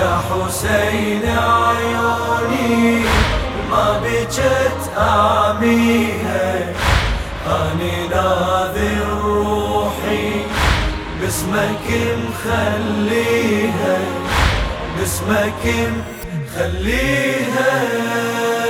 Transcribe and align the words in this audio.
حسين 0.00 1.22
عيوني 1.24 2.98
ما 3.70 4.00
بجت 4.04 4.82
آميها 4.98 6.72
أني 7.46 8.08
ناذر 8.08 9.06
روحي 9.24 10.30
باسمك 11.20 11.86
مخليها 12.28 13.98
باسمك 14.98 15.64
مخليها 16.34 17.72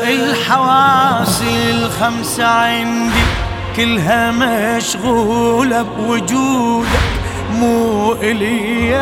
الحواس 0.02 1.42
الخمسة 1.70 2.46
عندي 2.46 3.24
كلها 3.76 4.30
مشغولة 4.30 5.82
بوجودك 5.82 6.88
مو 7.50 8.12
إلي. 8.12 8.94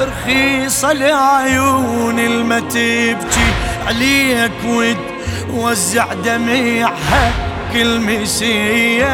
رخيصة 0.00 0.92
لعيون 0.92 2.18
المتبكي 2.18 3.50
عليك 3.86 4.52
وتوزع 4.66 6.06
دميعها 6.24 7.32
كل 7.72 8.00
مسية 8.00 9.06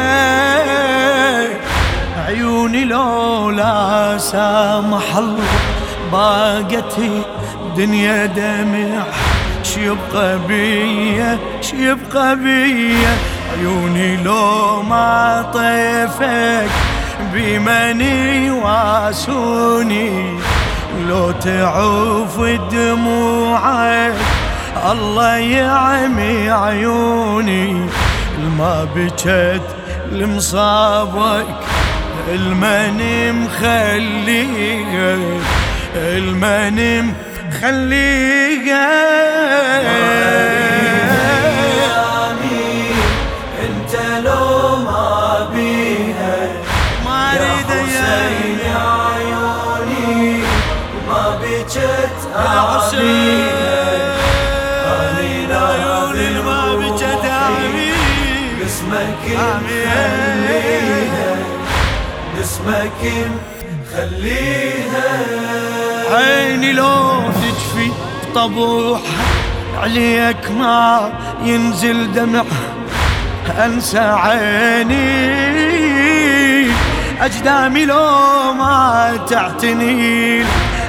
عيوني 2.27 2.85
لولا 2.85 4.17
سامح 4.17 5.15
الله 5.17 5.59
باقتي 6.11 7.21
دنيا 7.77 8.25
دمع 8.25 9.03
شيبقى 9.63 10.39
بيا 10.47 11.37
شيبقى 11.61 12.35
بيا. 12.35 13.17
عيوني 13.57 14.17
لو 14.17 14.81
ما 14.83 15.45
طيفك 15.53 16.69
بمن 17.33 18.01
واسوني. 18.51 20.39
لو 21.07 21.31
تعوف 21.31 22.39
دموعك 22.71 24.13
الله 24.91 25.35
يعمي 25.35 26.49
عيوني. 26.49 27.85
الما 28.37 28.87
بكت 28.95 29.61
لمصابك 30.11 31.45
المن 32.27 32.99
مخليك 33.43 34.93
المن 35.95 37.13
مخليك. 37.49 38.67
بجت 51.67 52.19
حسين 52.35 53.47
أني 54.87 55.53
عيوني 55.53 56.41
ما 56.41 56.75
بجت 56.75 57.25
عمي 57.25 57.91
باسمك. 58.59 59.23
خليها 59.27 60.15
باسمك 62.35 63.01
خليها 63.95 65.09
عيني 66.11 66.71
لو 66.73 67.21
تجفي 67.31 67.91
طبوح 68.35 69.01
عليك 69.81 70.51
ما 70.57 71.11
ينزل 71.43 72.13
دمع. 72.13 72.43
أنسى 73.65 73.99
عيني. 73.99 75.17
أجدامي 77.21 77.85
لو 77.85 78.53
ما 78.53 79.19
تعتني. 79.29 80.45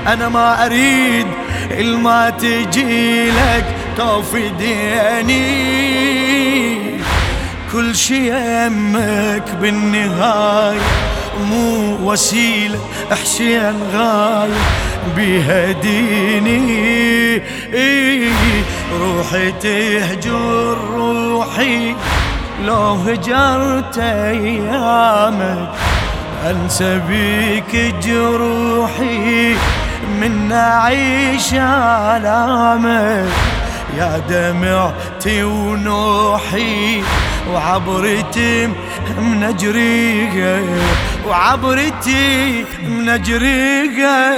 أنا 0.07 0.29
ما 0.29 0.67
أريد 0.67 1.27
إلما 1.71 2.31
تجي 2.31 3.31
لك 3.31 3.65
توفي 3.97 4.49
ديني. 4.49 5.79
كل 7.73 7.97
شي 7.97 8.29
يمك 8.29 9.45
بالنهاية 9.61 10.81
مو 11.51 11.97
وسيلة 12.03 12.79
حسين 13.11 13.81
غاية 13.93 14.49
بيها 15.17 15.73
ديني. 15.73 17.43
روحي 19.01 19.53
تهجر 19.53 20.79
روحي 20.95 21.95
لو 22.65 22.93
هجرت 22.93 23.99
أيامك 23.99 25.69
أنسى 26.51 27.01
بيك 27.09 27.95
جروحي. 28.05 29.57
من 30.21 30.53
اعيش 30.53 31.55
آلامك. 31.55 33.29
يا 33.99 34.19
دمعتي 34.29 35.43
ونوحي 35.43 37.03
وعبرتي 37.53 38.67
من 39.19 39.43
اجريها 39.43 40.61
وعبرتي 41.29 42.65
من 42.89 43.09
اجريها 43.09 44.35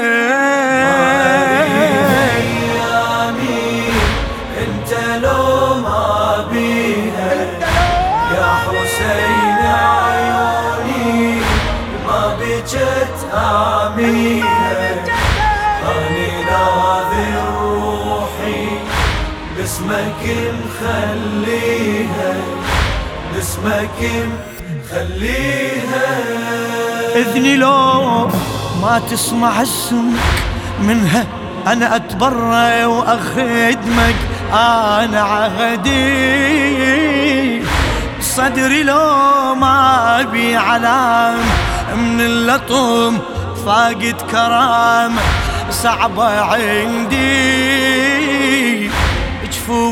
باسمك 19.61 20.25
مخليها 20.65 22.33
باسمك 23.35 24.01
مخليها 24.77 26.09
اذني 27.17 27.57
لو 27.57 28.27
ما 28.83 29.01
تسمع 29.11 29.63
اسمك 29.63 30.21
منها 30.81 31.27
أنا 31.67 31.97
اتبرى 31.97 32.85
واخدمك 32.85 34.17
أنا 34.53 35.21
عهدي. 35.21 36.01
صدري 38.21 38.83
لو 38.83 39.55
ما 39.55 40.23
بي 40.33 40.57
علام 40.57 41.39
من 41.97 42.21
اللطم 42.21 43.19
فاقد 43.67 44.17
كرامة 44.31 45.21
صعبة 45.71 46.41
عندي. 46.41 47.61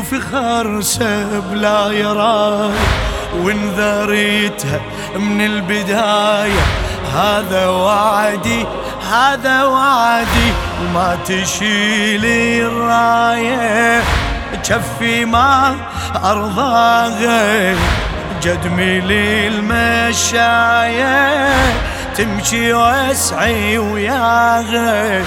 جفوفي 0.09 0.21
خرسة 0.31 1.39
بلا 1.39 1.91
يراي 1.91 2.71
وانذريتها 3.43 4.79
من 5.15 5.41
البداية. 5.41 6.61
هذا 7.15 7.67
وعدي 7.67 8.65
هذا 9.11 9.63
وعدي 9.63 10.53
ما 10.93 11.17
تشيلي 11.25 12.61
الراية. 12.61 14.03
جفي 14.65 15.25
ما 15.25 15.75
أرضاها 16.23 17.75
جدمي 18.43 18.99
للمشاية. 19.01 20.39
تمشي 22.15 22.73
واسعي 22.73 23.77
وياها 23.77 25.23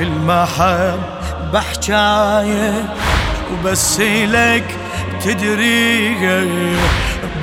المحبة 0.00 1.60
حجاية 1.60 2.84
وبس 3.52 4.00
لك 4.00 4.64
تدريها 5.24 6.44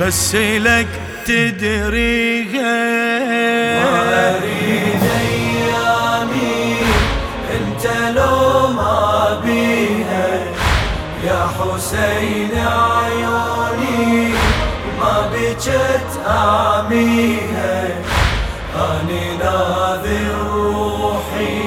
بس 0.00 0.34
لك 0.34 0.86
تدريها 1.26 2.78
أريد 4.36 5.02
ايامي 5.20 6.76
انت 7.56 7.86
لو 8.16 8.68
ما 8.72 9.40
بيها 9.44 10.28
يا 11.24 11.48
حسين 11.58 12.50
عيوني 12.58 14.32
ما 15.00 15.30
بجت 15.32 16.10
آميها. 16.26 17.88
أني 18.76 19.36
ناذر 19.36 20.36
روحي 20.52 21.58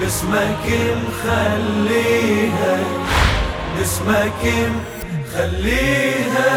باسمك 0.00 0.64
مخليها 1.04 2.37
باسمك 3.78 4.42
مخليها 5.12 6.50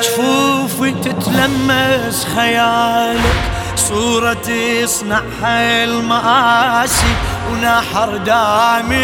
جفوفي 0.00 0.90
تتلمس 0.90 2.26
خيالك 2.36 3.36
صورة 3.76 4.32
تصنعها 4.32 5.84
المآسي 5.84 7.14
ونحر 7.50 8.16
دامي. 8.16 8.96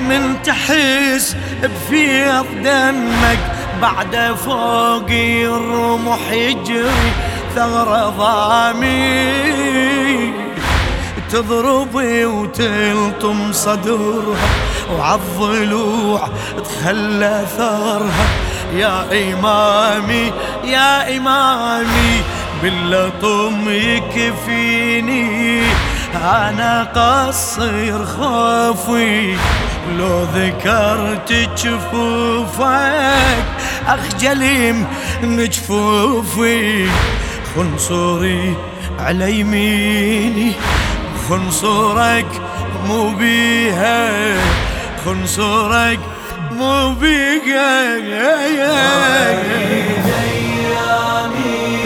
من 0.00 0.42
تحس 0.44 1.36
بفيض 1.62 2.46
دمك 2.64 3.38
بعد 3.82 4.34
فوق 4.44 5.10
الرمح 5.10 6.30
يجري 6.32 7.12
ثغرة 7.56 8.08
ضامي. 8.18 10.05
تضربي 11.32 12.24
وتلطم 12.24 13.52
صدرها 13.52 14.48
وعالضلوع 14.92 16.28
تخلى 16.64 17.44
ثارها. 17.56 18.26
يا 18.76 19.32
إمامي 19.32 20.32
يا 20.64 21.16
إمامي 21.16 22.22
باللطم 22.62 23.68
يكفيني. 23.68 25.62
أنا 26.14 26.88
قصير 26.94 28.04
خوفي 28.04 29.36
لو 29.98 30.22
ذكرت 30.34 31.32
جفوفك 31.58 33.44
أخجل 33.88 34.42
من 35.22 35.48
جفوفي 35.48 36.88
خنصري 37.56 38.54
على 38.98 39.40
يميني. 39.40 40.52
خنصرك 41.28 42.26
مو 42.86 43.08
بيها 43.08 44.36
خنصرك 45.04 45.98
مو 46.52 46.94
بيها 46.94 47.96
ايامي 50.76 51.78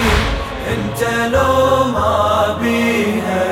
انت 0.73 1.03
لو 1.33 1.85
ما 1.85 2.57
بيها 2.63 3.47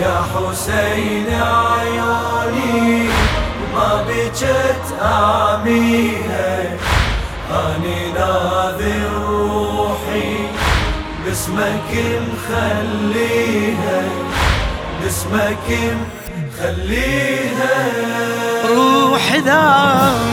يا 0.00 0.16
حسين 0.34 1.26
عيوني 1.30 3.08
ما 3.74 3.90
بجت 4.08 4.86
آميها 5.02 6.76
أني 7.50 8.12
ناذر 8.12 9.10
روحي 9.28 10.36
باسمك 11.24 11.90
مخليها 12.32 14.02
باسمك 15.08 15.68
مخليها 16.36 17.76
روح 18.68 19.24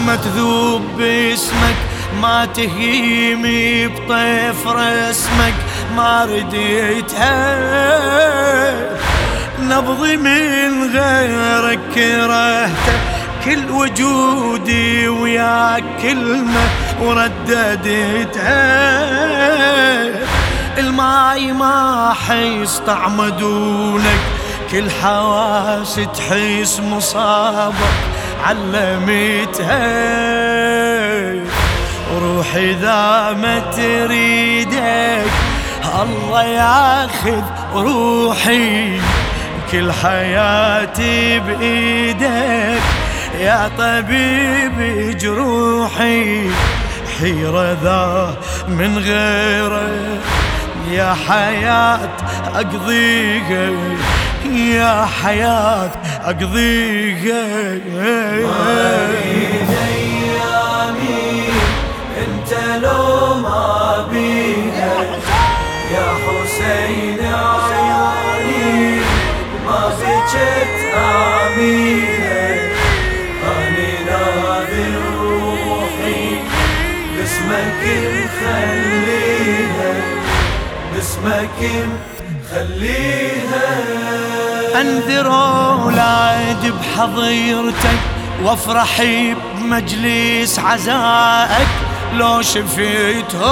ما 0.05 0.15
تذوب 0.15 0.81
باسمك 0.97 1.75
ما 2.21 2.45
تهيمي 2.45 3.87
بطيف 3.87 4.67
رسمك 4.67 5.53
ما 5.95 6.25
رديتها. 6.25 7.55
نبضي 9.59 10.17
من 10.17 10.91
غيرك 10.97 11.79
كرهته 11.95 12.99
كل 13.45 13.71
وجودي 13.71 15.07
وياك 15.07 15.83
كلمة 16.01 16.69
ورددتها. 17.01 18.55
الماي 20.77 21.51
ما 21.51 22.13
حس 22.27 22.81
طعم 22.87 23.29
دونك 23.29 24.34
كل 24.75 24.91
حواس 24.91 25.95
تحس 25.95 26.79
مصابك 26.79 27.95
علمتها. 28.43 29.85
روحي 32.21 32.71
إذا 32.71 33.37
ما 33.41 33.59
تريدك 33.59 35.31
الله 36.01 36.43
ياخذ 36.43 37.41
روحي. 37.75 38.99
كل 39.71 39.91
حياتي 39.91 41.39
بإيدك 41.39 42.81
يا 43.39 43.71
طبيب 43.77 45.17
جروحي. 45.17 46.49
حيرة 47.19 47.77
ذا 47.83 48.35
من 48.67 48.97
غيرك 48.97 50.21
يا 50.91 51.15
حياة 51.27 52.09
أقضيها 52.55 53.71
يا 54.53 55.05
حياة 55.05 55.91
أقضيها 56.23 57.45
ايامي 60.05 61.49
انت 62.17 62.51
لو 62.83 63.33
ما 63.33 64.07
بيها 64.11 64.95
يا 65.93 66.07
حسين 66.23 67.19
عيوني 67.25 68.99
ما 69.65 69.81
بجت 69.99 70.77
آميها 70.97 72.45
أني 73.43 73.91
ناذر 74.05 74.95
روحي 75.19 76.25
باسمك 77.17 77.83
مخليها 78.13 79.93
باسمك 80.95 81.59
مخليها 82.41 83.69
انذر 84.75 85.27
أولاد 85.27 86.73
بحضيرتك 86.79 87.99
وافرح 88.43 89.03
بمجلس 89.55 90.59
عزائك 90.59 91.67
لو 92.13 92.41
شفيتهم. 92.41 93.45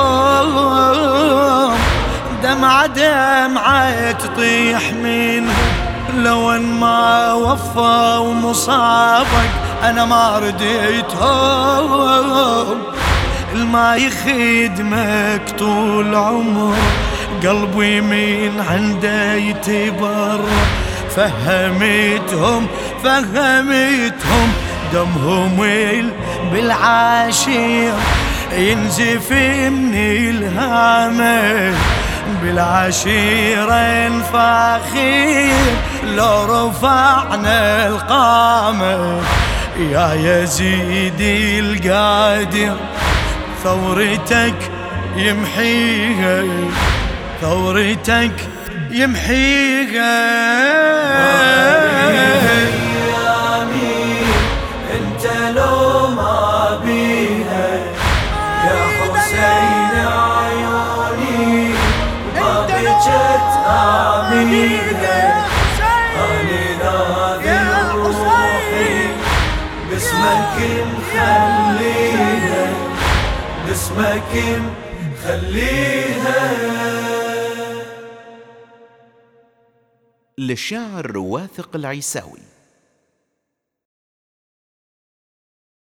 دمعة 2.43 2.87
دمعة 2.87 4.11
تطيح 4.11 4.93
منهم 4.93 5.71
لو 6.17 6.51
إن 6.51 6.61
ما 6.79 7.33
وفوا 7.33 8.33
مصابك 8.33 9.49
أنا 9.83 10.05
ما 10.05 10.39
رديتهم. 10.39 11.83
الما 13.53 13.95
يخدمك 13.95 15.55
طول 15.59 16.15
عمر 16.15 16.75
قلبي 17.43 18.01
من 18.01 18.65
عنده 18.69 19.33
يتبر 19.33 20.39
فهمتهم 21.15 22.67
فهمتهم 23.03 24.53
دمهم 24.93 25.57
بالعاشير 26.51 27.93
ينزف 28.57 29.31
من 29.31 29.95
الهامه 29.95 31.73
بالعشيرة 32.43 34.09
فاخير 34.33 35.53
لو 36.15 36.45
رفعنا 36.45 37.87
القامة 37.87 39.21
يا 39.91 40.13
يزيد 40.13 41.21
القادر 41.63 42.77
ثورتك 43.63 44.71
يمحيها 45.17 46.43
ثورتك 47.41 48.31
يمحيها 48.93 50.13
أنت 54.93 55.25
لو 55.55 56.07
ما 56.07 56.79
بيها 56.85 57.67
يا 58.65 58.77
حسين 58.99 59.95
عيوني 60.07 61.73
ما 62.35 62.61
بجت 62.65 63.49
آميها 63.67 65.43
أني 66.15 66.65
ناذر 66.83 67.95
روحي 67.95 69.07
باسمك 69.89 70.55
مخليها 70.93 72.65
باسمك 73.67 74.33
مخليها 75.13 76.39
للشاعر 80.47 81.17
واثق 81.17 81.75
العيساوي. 81.75 82.52